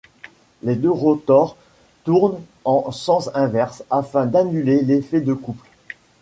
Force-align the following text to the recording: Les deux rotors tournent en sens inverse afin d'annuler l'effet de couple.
Les 0.63 0.75
deux 0.75 0.89
rotors 0.89 1.55
tournent 2.05 2.39
en 2.65 2.91
sens 2.91 3.29
inverse 3.35 3.83
afin 3.91 4.25
d'annuler 4.25 4.81
l'effet 4.81 5.21
de 5.21 5.35
couple. 5.35 5.67